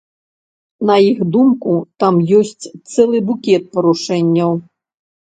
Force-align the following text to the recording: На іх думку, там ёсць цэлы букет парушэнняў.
На 0.89 0.93
іх 1.09 1.19
думку, 1.35 1.73
там 2.03 2.13
ёсць 2.37 2.69
цэлы 2.91 3.21
букет 3.29 3.69
парушэнняў. 3.77 4.51